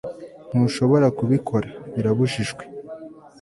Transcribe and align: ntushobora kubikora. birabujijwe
ntushobora 0.49 1.07
kubikora. 1.17 1.67
birabujijwe 1.93 2.63